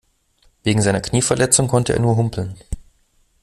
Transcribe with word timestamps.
Wegen 0.63 0.81
seiner 0.81 0.99
Knieverletzung 1.01 1.67
konnte 1.67 1.93
er 1.93 1.99
nur 1.99 2.15
humpeln. 2.17 2.57